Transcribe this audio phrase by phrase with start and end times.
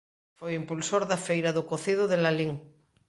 [0.39, 2.51] Foi impulsor da Feira do cocido de Lalín.